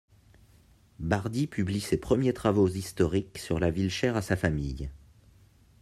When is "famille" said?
4.35-4.89